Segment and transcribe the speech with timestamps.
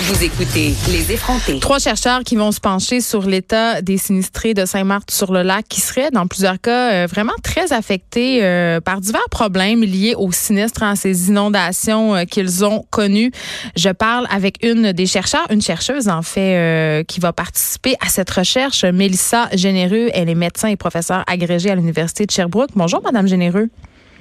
[0.00, 1.58] vous écoutez Les effrontés.
[1.58, 6.28] Trois chercheurs qui vont se pencher sur l'état des sinistrés de Saint-Marthe-sur-le-Lac qui seraient, dans
[6.28, 10.94] plusieurs cas, euh, vraiment très affectés euh, par divers problèmes liés aux sinistres, à hein,
[10.94, 13.32] ces inondations euh, qu'ils ont connues.
[13.76, 18.30] Je parle avec une des chercheurs, une chercheuse en fait, qui va participer à cette
[18.30, 20.10] recherche, Mélissa Généreux.
[20.14, 22.70] Elle est médecin et professeure agrégée à l'Université de Sherbrooke.
[22.76, 23.68] Bonjour, Madame Généreux.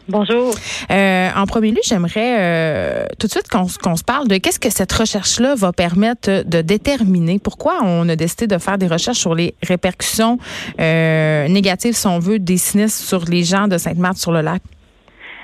[0.10, 0.56] Bonjour.
[0.90, 4.70] Euh, en premier lieu, j'aimerais euh, tout de suite qu'on se parle de qu'est-ce que
[4.70, 7.40] cette recherche-là va permettre de déterminer.
[7.40, 10.40] Pourquoi on a décidé de faire des recherches sur les répercussions
[10.80, 14.62] euh, négatives, si on veut, des sinistres sur les gens de Sainte-Marthe-sur-le-Lac?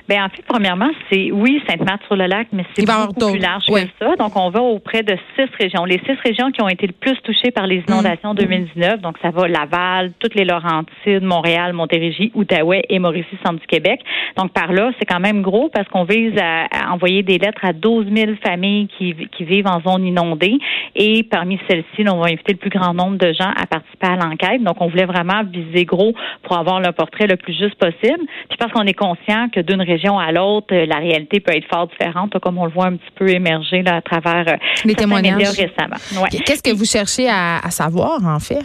[0.10, 4.16] Ben en fait, premièrement, c'est oui Sainte-Marthe-sur-le-Lac, mais c'est beaucoup plus large que ça.
[4.18, 5.86] Donc, on va auprès de six régions.
[5.86, 9.00] Les six régions qui ont été le plus touchées par les inondations en 2019.
[9.02, 14.02] Donc, ça va Laval, toutes les Laurentides, Montréal, Montérégie, Outaouais et Mauricie, centre du Québec.
[14.38, 17.72] Donc, par là, c'est quand même gros parce qu'on vise à, envoyer des lettres à
[17.72, 20.58] 12 000 familles qui, qui vivent en zone inondée.
[20.96, 24.16] Et parmi celles-ci, on va inviter le plus grand nombre de gens à participer à
[24.18, 24.62] l'enquête.
[24.64, 28.26] Donc, on voulait vraiment viser gros pour avoir le portrait le plus juste possible.
[28.50, 31.68] Puis parce qu'on est conscient que d'une région à l'autre, euh, la réalité peut être
[31.70, 34.96] fort différente, comme on le voit un petit peu émerger là, à travers euh, les
[34.96, 35.98] témoignages récemment.
[36.46, 38.64] Qu'est-ce que vous cherchez à savoir, en fait?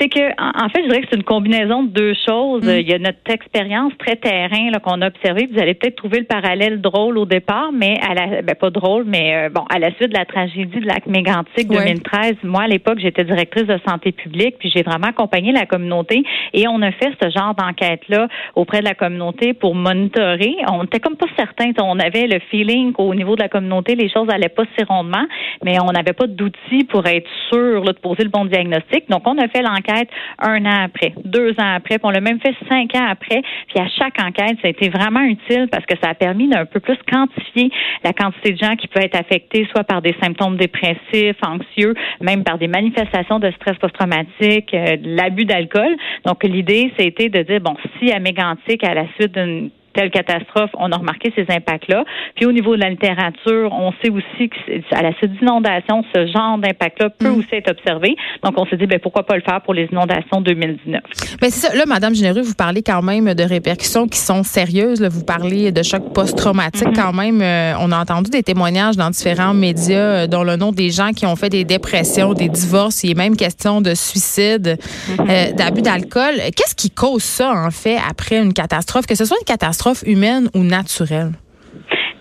[0.00, 2.64] C'est que, en fait, je dirais que c'est une combinaison de deux choses.
[2.64, 2.78] Mm.
[2.80, 5.46] Il y a notre expérience très terrain qu'on a observée.
[5.52, 9.04] Vous allez peut-être trouver le parallèle drôle au départ, mais à la, ben pas drôle,
[9.06, 12.66] mais euh, bon, à la suite de la tragédie de lac mégantic 2013, moi à
[12.66, 16.22] l'époque j'étais directrice de santé publique, puis j'ai vraiment accompagné la communauté
[16.54, 20.56] et on a fait ce genre d'enquête là auprès de la communauté pour monitorer.
[20.70, 24.08] On était comme pas certains, on avait le feeling qu'au niveau de la communauté les
[24.08, 25.26] choses allaient pas si rondement,
[25.62, 29.08] mais on n'avait pas d'outils pour être sûr de poser le bon diagnostic.
[29.10, 29.89] Donc on a fait l'enquête
[30.38, 33.42] un an après, deux ans après, puis on l'a même fait cinq ans après.
[33.68, 36.64] Puis à chaque enquête, ça a été vraiment utile parce que ça a permis d'un
[36.64, 37.70] peu plus quantifier
[38.04, 42.44] la quantité de gens qui peuvent être affectés soit par des symptômes dépressifs, anxieux, même
[42.44, 45.96] par des manifestations de stress post-traumatique, euh, l'abus d'alcool.
[46.24, 50.70] Donc l'idée, c'était de dire bon, si à Mégantic, à la suite d'une telle catastrophe,
[50.78, 52.04] on a remarqué ces impacts-là.
[52.36, 56.58] Puis au niveau de la littérature, on sait aussi qu'à la suite d'inondations, ce genre
[56.58, 57.38] d'impact-là peut mm.
[57.38, 58.16] aussi être observé.
[58.42, 61.00] Donc on s'est dit, ben, pourquoi pas le faire pour les inondations 2019?
[61.40, 61.74] Ben c'est ça.
[61.74, 65.02] Là, Madame Généreux, vous parlez quand même de répercussions qui sont sérieuses.
[65.02, 66.94] Vous parlez de choc post-traumatique mm-hmm.
[66.94, 67.42] quand même.
[67.42, 71.10] Euh, on a entendu des témoignages dans différents médias, euh, dont le nom des gens
[71.10, 73.02] qui ont fait des dépressions, des divorces.
[73.04, 75.30] Il est même question de suicide, mm-hmm.
[75.30, 76.34] euh, d'abus d'alcool.
[76.56, 79.06] Qu'est-ce qui cause ça, en fait, après une catastrophe?
[79.06, 81.32] Que ce soit une catastrophe humaine ou naturelle?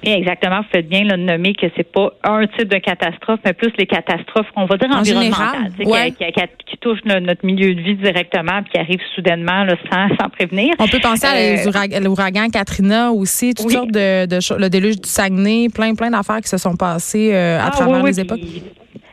[0.03, 0.61] exactement.
[0.61, 3.85] Vous faites bien de nommer que c'est pas un type de catastrophe, mais plus les
[3.85, 8.79] catastrophes, on va dire en environnementales, qui, touchent notre milieu de vie directement, puis qui
[8.79, 10.73] arrivent soudainement sans, prévenir.
[10.79, 15.09] On peut penser à euh, l'ouragan Katrina aussi, toutes sortes de, choses, le déluge du
[15.09, 18.39] Saguenay, plein plein d'affaires qui se sont passées euh, à ah, travers les époques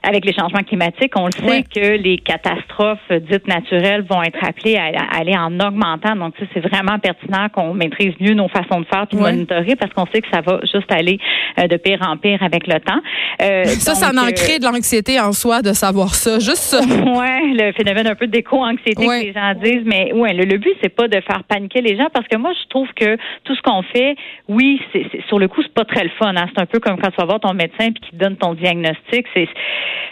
[0.07, 4.77] avec les changements climatiques, on le sait que les catastrophes dites naturelles vont être appelées
[4.77, 6.15] à, aller en augmentant.
[6.15, 9.93] Donc, c'est vraiment pertinent qu'on maîtrise mieux nos façons de faire puis de monitorer parce
[9.93, 11.19] qu'on sait que ça va juste aller
[11.59, 13.01] euh, de pire en pire avec le temps.
[13.43, 16.81] Euh, ça, ça en euh, crée de l'anxiété en soi de savoir ça, juste ça.
[17.17, 20.95] Oui, le phénomène un peu d'éco-anxiété que les gens disent, mais ouais, le, but c'est
[20.95, 23.83] pas de faire paniquer les gens parce que moi je trouve que tout ce qu'on
[23.83, 24.17] fait,
[24.49, 26.35] oui, c'est sur le coup c'est pas très le fun.
[26.37, 26.47] Hein.
[26.55, 28.55] C'est un peu comme quand tu vas voir ton médecin puis qui te donne ton
[28.55, 29.49] diagnostic, c'est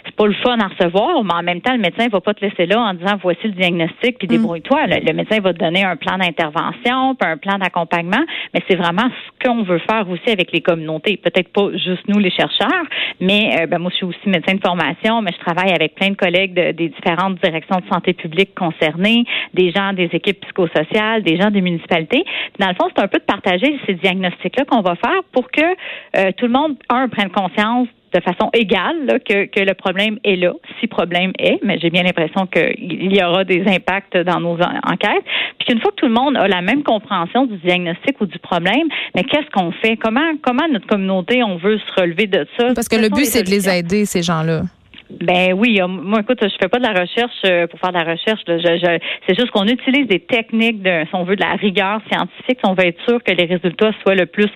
[0.05, 2.43] c'est pas le fun à recevoir, mais en même temps, le médecin va pas te
[2.45, 4.31] laisser là en disant voici le diagnostic, puis mm.
[4.31, 4.87] débrouille-toi.
[4.87, 8.23] Le, médecin va te donner un plan d'intervention, puis un plan d'accompagnement,
[8.53, 11.17] mais c'est vraiment ce qu'on veut faire aussi avec les communautés.
[11.17, 12.85] Peut-être pas juste nous, les chercheurs,
[13.19, 16.09] mais euh, ben, moi, je suis aussi médecin de formation, mais je travaille avec plein
[16.09, 21.37] de collègues des différentes directions de santé publique concernées, des gens des équipes psychosociales, des
[21.37, 22.23] gens des municipalités.
[22.59, 25.61] Dans le fond, c'est un peu de partager ces diagnostics-là qu'on va faire pour que
[25.61, 30.37] euh, tout le monde, un, prenne conscience de façon égale que, que, le problème est
[30.37, 34.53] là, si problème est, mais j'ai bien l'impression qu'il y aura des impacts dans nos
[34.53, 35.25] enquêtes.
[35.59, 38.39] Puis qu'une fois que tout le monde a la même compréhension du diagnostic ou du
[38.39, 39.97] problème, mais qu'est-ce qu'on fait?
[39.97, 42.73] Comment, comment notre communauté, on veut se relever de ça?
[42.73, 44.61] Parce que le but, c'est de les aider, ces gens-là.
[45.09, 48.11] Ben oui, moi écoute, je fais pas de la recherche euh, pour faire de la
[48.11, 48.41] recherche.
[48.47, 52.69] c'est juste qu'on utilise des techniques de, si on veut, de la rigueur scientifique, si
[52.69, 54.49] on veut être sûr que les résultats soient le plus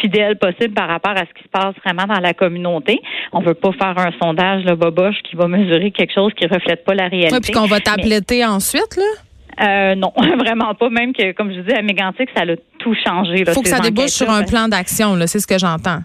[0.00, 3.00] fidèles possible par rapport à ce qui se passe vraiment dans la communauté.
[3.32, 6.84] On veut pas faire un sondage le boboche qui va mesurer quelque chose qui reflète
[6.84, 7.34] pas la réalité.
[7.34, 9.04] Oui, puis qu'on va tabletter ensuite, là?
[9.62, 10.90] Euh, non, vraiment pas.
[10.90, 13.44] Même que, comme je dis, à Mégantic, ça a tout changé.
[13.46, 16.00] Il faut que ça débouche sur un plan d'action, c'est ce que j'entends.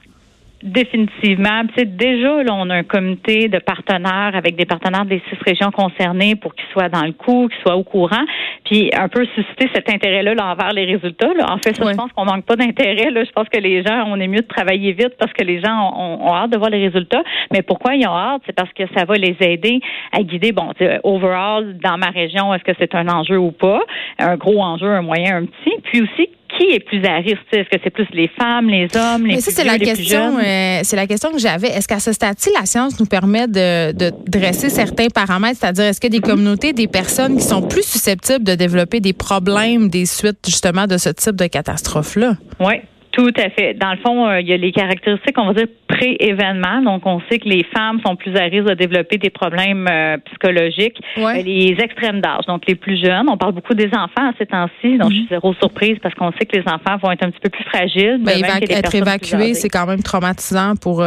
[0.61, 1.63] Définitivement.
[1.85, 6.35] Déjà, là, on a un comité de partenaires avec des partenaires des six régions concernées
[6.35, 8.25] pour qu'ils soient dans le coup, qu'ils soient au courant,
[8.65, 11.33] puis un peu susciter cet intérêt-là envers les résultats.
[11.33, 11.45] Là.
[11.49, 13.09] En fait, ça, je pense qu'on manque pas d'intérêt.
[13.09, 13.23] Là.
[13.23, 15.93] Je pense que les gens, on est mieux de travailler vite parce que les gens
[15.95, 17.23] ont, ont, hâte de voir les résultats.
[17.53, 18.41] Mais pourquoi ils ont hâte?
[18.45, 19.79] C'est parce que ça va les aider
[20.11, 20.73] à guider, bon,
[21.03, 23.79] overall, dans ma région, est-ce que c'est un enjeu ou pas?
[24.19, 25.75] Un gros enjeu, un moyen, un petit.
[25.83, 27.39] Puis aussi, qui est plus à risque?
[27.51, 30.37] Est-ce que c'est plus les femmes, les hommes, les Mais ça, c'est la question.
[30.39, 31.67] Euh, c'est la question que j'avais.
[31.69, 36.01] Est-ce qu'à ce stade-ci, la science nous permet de, de dresser certains paramètres, c'est-à-dire est-ce
[36.01, 40.39] que des communautés, des personnes qui sont plus susceptibles de développer des problèmes des suites
[40.45, 42.35] justement de ce type de catastrophe-là?
[42.59, 42.75] Oui.
[43.11, 43.73] Tout à fait.
[43.73, 46.81] Dans le fond, euh, il y a les caractéristiques, on va dire, pré-événement.
[46.83, 50.17] Donc, on sait que les femmes sont plus à risque de développer des problèmes euh,
[50.25, 50.97] psychologiques.
[51.17, 53.27] Euh, les extrêmes d'âge, donc les plus jeunes.
[53.27, 55.29] On parle beaucoup des enfants à ces temps-ci, donc je suis mhm.
[55.29, 58.19] zéro surprise parce qu'on sait que les enfants vont être un petit peu plus fragiles.
[58.23, 61.03] Mais être évacués, c'est quand même traumatisant pour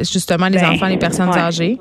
[0.00, 1.78] justement les ben, enfants, les personnes âgées.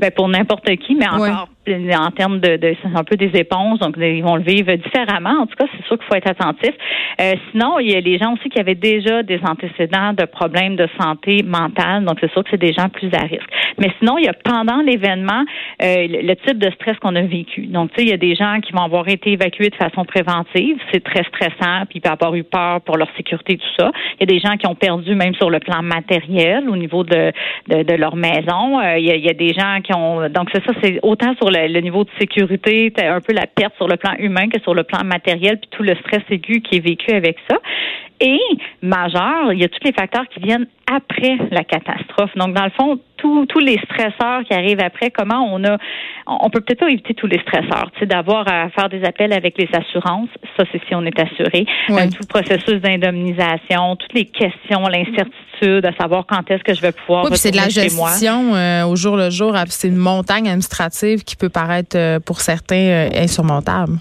[0.00, 1.48] Ben pour n'importe qui, mais encore
[1.96, 5.42] en termes de, de un peu des éponges, donc ils vont le vivre différemment.
[5.42, 6.74] En tout cas, c'est sûr qu'il faut être attentif.
[7.20, 10.76] Euh, sinon, il y a les gens aussi qui avaient déjà des antécédents de problèmes
[10.76, 13.50] de santé mentale, donc c'est sûr que c'est des gens plus à risque.
[13.78, 15.44] Mais sinon, il y a pendant l'événement
[15.82, 17.66] euh, le, type de stress qu'on a vécu.
[17.66, 20.04] Donc, tu sais, il y a des gens qui vont avoir été évacués de façon
[20.04, 23.90] préventive, c'est très stressant, puis ils peuvent avoir eu peur pour leur sécurité, tout ça.
[24.18, 27.04] Il y a des gens qui ont perdu même sur le plan matériel au niveau
[27.04, 27.32] de,
[27.68, 28.80] de, leur maison.
[28.80, 30.98] Euh, il, y a, il, y a, des gens qui ont donc c'est ça, c'est
[31.02, 34.48] autant sur le le, niveau de sécurité, un peu la perte sur le plan humain
[34.48, 37.56] que sur le plan matériel, puis tout le stress aigu qui est vécu avec ça.
[38.20, 38.40] Et
[38.82, 42.30] majeur, il y a tous les facteurs qui viennent après la catastrophe.
[42.36, 45.76] Donc, dans le fond, tous les stresseurs qui arrivent après, comment on a,
[46.26, 49.32] on peut peut-être pas éviter tous les stresseurs, tu sais, d'avoir à faire des appels
[49.32, 54.14] avec les assurances, ça c'est si on est assuré, euh, tout le processus d'indemnisation, toutes
[54.14, 57.68] les questions, l'incertitude, à savoir quand est-ce que je vais pouvoir oui, c'est de la
[57.68, 62.40] gestion euh, au jour le jour, c'est une montagne administrative qui peut paraître euh, pour
[62.40, 63.98] certains insurmontable.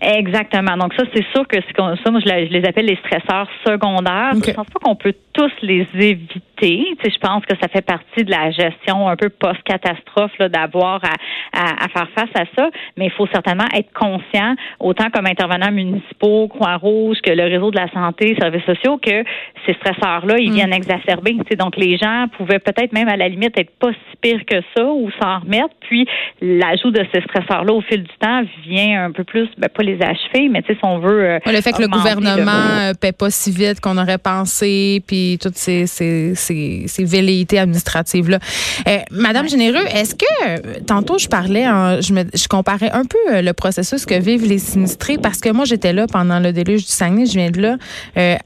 [0.00, 0.76] Exactement.
[0.76, 4.32] Donc ça, c'est sûr que ça, moi, je, les appelle les stresseurs secondaires.
[4.34, 6.40] Je pense pas qu'on peut tous les éviter.
[6.60, 11.00] Tu sais, je pense que ça fait partie de la gestion un peu post-catastrophe d'avoir
[11.04, 12.70] à, à, faire face à ça.
[12.96, 17.76] Mais il faut certainement être conscient, autant comme intervenants municipaux, Croix-Rouge, que le réseau de
[17.76, 19.24] la santé, services sociaux, que
[19.66, 20.54] ces stresseurs-là, ils mm.
[20.54, 21.32] viennent exacerber.
[21.32, 24.44] Tu sais, donc les gens pouvaient peut-être même à la limite être pas si pire
[24.46, 25.74] que ça ou s'en remettre.
[25.80, 26.06] Puis
[26.40, 29.98] l'ajout de ces stresseurs-là au fil du temps vient un peu plus, ben, pas les
[30.02, 31.24] achever, mais tu sais, si on veut.
[31.24, 35.38] Euh, le fait que le gouvernement ne paie pas si vite qu'on aurait pensé, puis
[35.40, 38.38] toutes ces, ces, ces, ces velléités administratives-là.
[38.86, 41.64] Euh, Madame Généreux, est-ce que, tantôt, je parlais,
[42.00, 45.50] je, me, je comparais un peu euh, le processus que vivent les sinistrés, parce que
[45.50, 47.76] moi, j'étais là pendant le déluge du Saguenay, je viens de là,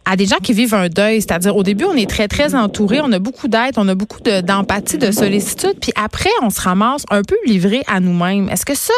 [0.04, 1.20] à des gens qui vivent un deuil.
[1.20, 4.20] C'est-à-dire, au début, on est très, très entouré, on a beaucoup d'aide, on a beaucoup
[4.20, 8.48] d'empathie, de, de sollicitude, puis après, on se ramasse un peu livré à nous-mêmes.
[8.48, 8.94] Est-ce que ça,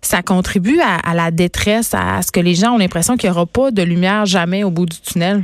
[0.00, 3.46] ça contribue à, la détresse, à ce que les gens ont l'impression qu'il n'y aura
[3.46, 5.42] pas de lumière jamais au bout du tunnel?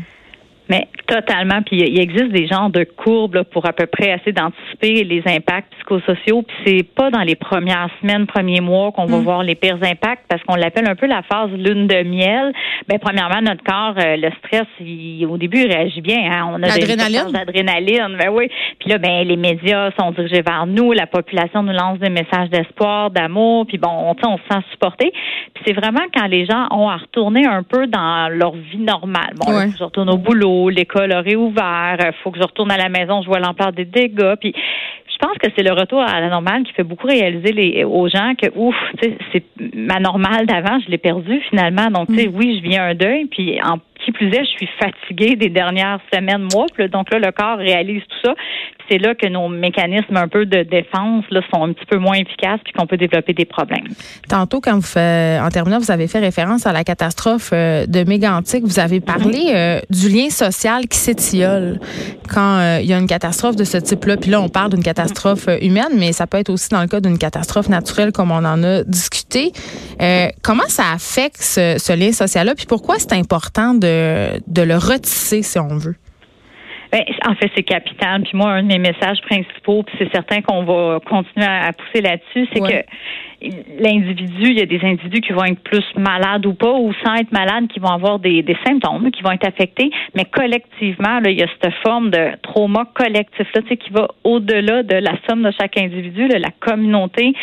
[0.68, 1.60] Mais totalement.
[1.62, 5.72] Puis il existe des genres de courbes pour à peu près assez d'anticiper les impacts
[5.74, 6.42] psychosociaux.
[6.42, 9.22] Puis c'est pas dans les premières semaines, premiers mois qu'on va mm.
[9.22, 12.52] voir les pires impacts parce qu'on l'appelle un peu la phase lune de miel.
[12.88, 14.66] Ben premièrement, notre corps, euh, le stress,
[15.28, 16.30] au début, il réagit bien.
[16.30, 16.48] Hein.
[16.50, 17.32] On a l'adrénaline?
[17.32, 18.48] D'adrénaline, ben oui.
[18.78, 20.92] Puis là, ben les médias sont dirigés vers nous.
[20.92, 23.66] La population nous lance des messages d'espoir, d'amour.
[23.66, 25.12] Puis bon, on, on se sent supporté.
[25.54, 29.34] Puis c'est vraiment quand les gens ont à retourner un peu dans leur vie normale.
[29.36, 29.68] Bon, ouais.
[29.76, 33.22] je retourne au boulot l'école a réouvert, il faut que je retourne à la maison,
[33.22, 34.34] je vois l'ampleur des dégâts.
[34.40, 37.84] Puis je pense que c'est le retour à la normale qui fait beaucoup réaliser les,
[37.84, 39.44] aux gens que ouf, c'est
[39.74, 41.86] ma normale d'avant, je l'ai perdue finalement.
[41.90, 42.34] Donc, tu sais, mm.
[42.34, 45.98] oui, je viens un deuil, puis en qui plus est, je suis fatiguée des dernières
[46.12, 46.66] semaines, mois.
[46.88, 48.34] donc là, le corps réalise tout ça.
[48.88, 52.16] C'est là que nos mécanismes un peu de défense là, sont un petit peu moins
[52.16, 53.88] efficaces puis qu'on peut développer des problèmes.
[54.28, 58.04] Tantôt, quand vous faites, en terminant, vous avez fait référence à la catastrophe euh, de
[58.04, 58.64] Mégantic.
[58.64, 61.80] Vous avez parlé euh, du lien social qui s'étiole
[62.28, 64.16] quand euh, il y a une catastrophe de ce type-là.
[64.16, 67.00] Puis là, on parle d'une catastrophe humaine, mais ça peut être aussi dans le cas
[67.00, 69.52] d'une catastrophe naturelle, comme on en a discuté.
[70.42, 72.54] comment ça affecte ce, ce lien social-là?
[72.54, 75.96] Puis pourquoi c'est important de, de le retisser, si on veut?
[76.94, 78.22] Ben, en fait, c'est capital.
[78.22, 82.00] Puis moi, un de mes messages principaux, puis c'est certain qu'on va continuer à, pousser
[82.00, 82.86] là-dessus, c'est que
[83.78, 87.14] l'individu, il y a des individus qui vont être plus malades ou pas, ou sans
[87.14, 91.30] être malades, qui vont avoir des, des symptômes, qui vont être affectés, mais collectivement, là,
[91.30, 95.42] il y a cette forme de trauma collectif là, qui va au-delà de la somme
[95.42, 96.28] de chaque individu.
[96.28, 97.34] Là, la communauté,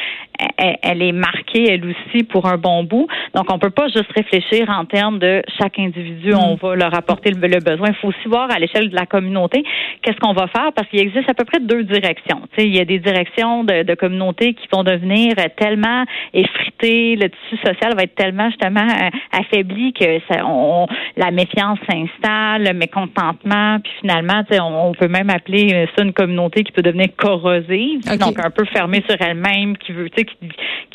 [0.58, 3.08] elle, est marquée, elle aussi, pour un bon bout.
[3.36, 6.60] Donc, on peut pas juste réfléchir en termes de chaque individu, on mm.
[6.62, 7.90] va leur apporter le, besoin.
[7.90, 9.64] Il faut aussi voir à l'échelle de la communauté
[10.02, 12.42] qu'est-ce qu'on va faire parce qu'il existe à peu près deux directions.
[12.58, 15.91] sais, il y a des directions de, de communautés qui vont devenir tellement
[16.34, 21.80] effritées, le tissu social va être tellement justement euh, affaibli que ça, on, la méfiance
[21.90, 26.82] s'installe, le mécontentement, puis finalement, on, on peut même appeler ça une communauté qui peut
[26.82, 30.36] devenir corrosive, donc un peu fermée sur elle-même, qui veut, tu sais, qui,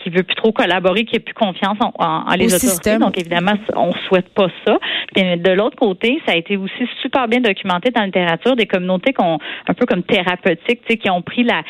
[0.03, 2.67] qui veut plus trop collaborer, qui a plus confiance en, en, les autorités.
[2.67, 3.01] Système.
[3.01, 4.79] Donc évidemment, on souhaite pas ça.
[5.15, 8.67] Puis de l'autre côté, ça a été aussi super bien documenté dans la littérature des
[8.67, 9.39] communautés qu'on
[9.69, 11.63] un peu comme thérapeutiques, qui ont pris la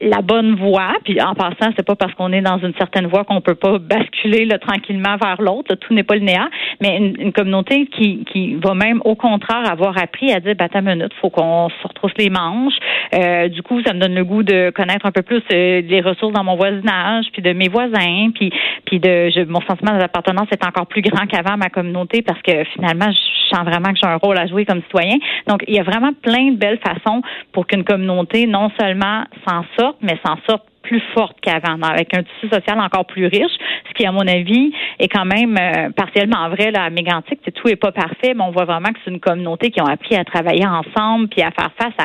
[0.00, 0.94] la bonne voie.
[1.04, 3.78] Puis en passant, c'est pas parce qu'on est dans une certaine voie qu'on peut pas
[3.78, 5.74] basculer là, tranquillement vers l'autre.
[5.76, 6.48] Tout n'est pas le néant.
[6.80, 10.80] Mais une, communauté qui, qui va même au contraire avoir appris à dire bah ta
[10.80, 12.74] minute, faut qu'on se retrousse les manches.
[13.14, 16.00] Euh, du coup, ça me donne le goût de connaître un peu plus euh, les
[16.00, 18.50] ressources dans mon voisinage, puis de mes voisins, puis
[18.86, 22.64] puis de je, mon sentiment d'appartenance est encore plus grand qu'avant ma communauté parce que
[22.74, 25.16] finalement, je sens vraiment que j'ai un rôle à jouer comme citoyen.
[25.46, 29.62] Donc, il y a vraiment plein de belles façons pour qu'une communauté non seulement s'en
[29.78, 33.52] sorte, mais s'en sorte plus forte qu'avant, avec un tissu social encore plus riche,
[33.88, 37.40] ce qui, à mon avis, est quand même euh, partiellement vrai là, à Mégantic.
[37.54, 40.16] Tout est pas parfait, mais on voit vraiment que c'est une communauté qui ont appris
[40.16, 42.04] à travailler ensemble puis à faire face à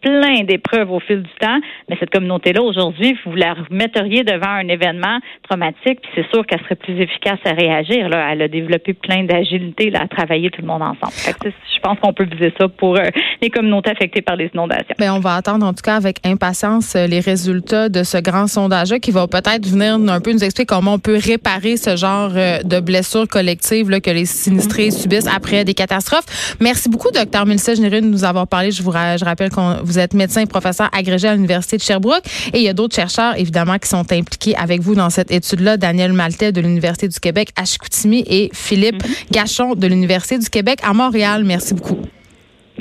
[0.00, 4.68] plein d'épreuves au fil du temps, mais cette communauté-là, aujourd'hui, vous la remetteriez devant un
[4.68, 8.08] événement traumatique, puis c'est sûr qu'elle serait plus efficace à réagir.
[8.08, 8.32] Là.
[8.32, 11.12] Elle a développé plein d'agilité à travailler tout le monde ensemble.
[11.44, 13.04] je pense qu'on peut viser ça pour euh,
[13.42, 14.94] les communautés affectées par les inondations.
[14.98, 18.46] Bien, on va attendre en tout cas avec impatience euh, les résultats de ce grand
[18.46, 22.30] sondage-là qui va peut-être venir un peu nous expliquer comment on peut réparer ce genre
[22.34, 26.56] euh, de blessures collectives là, que les sinistrés subissent après des catastrophes.
[26.60, 28.70] Merci beaucoup, docteur Mélissa Généreux, de nous avoir parlé.
[28.70, 32.24] Je vous je rappelle qu'on vous êtes médecin et professeur agrégé à l'Université de Sherbrooke.
[32.52, 35.76] Et il y a d'autres chercheurs, évidemment, qui sont impliqués avec vous dans cette étude-là.
[35.76, 39.14] Daniel Maltais de l'Université du Québec à Chicoutimi et Philippe mhm.
[39.30, 41.44] Gachon de l'Université du Québec à Montréal.
[41.44, 41.98] Merci beaucoup.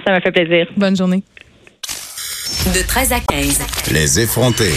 [0.06, 0.68] Ça m'a fait plaisir.
[0.78, 1.24] Bonne journée.
[2.74, 3.60] De 13 à 15.
[3.92, 4.74] Les effrontés.